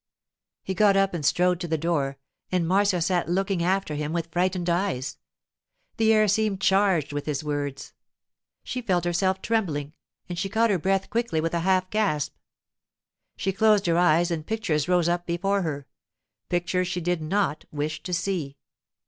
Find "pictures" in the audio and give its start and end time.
14.43-14.89